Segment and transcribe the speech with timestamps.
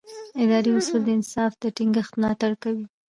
[0.43, 2.85] اداري اصول د انصاف د ټینګښت ملاتړ کوي.